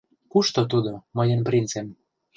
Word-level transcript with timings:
Кушто 0.31 0.61
тудо, 0.71 0.91
мыйын 1.17 1.41
принцем? 1.47 1.87